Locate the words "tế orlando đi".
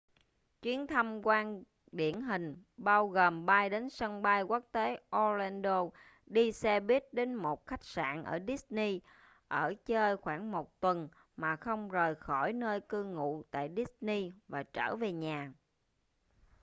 4.71-6.51